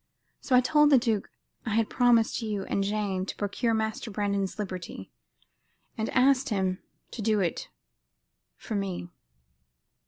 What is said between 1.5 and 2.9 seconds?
I had promised you and